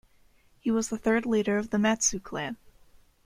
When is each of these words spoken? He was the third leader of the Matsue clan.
He 0.59 0.71
was 0.71 0.89
the 0.89 0.97
third 0.97 1.27
leader 1.27 1.59
of 1.59 1.69
the 1.69 1.77
Matsue 1.77 2.19
clan. 2.19 2.57